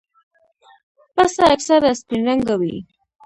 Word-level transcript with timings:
پسه 1.15 1.43
اکثره 1.53 1.89
سپین 1.99 2.21
رنګه 2.29 2.55
وي. 2.61 2.75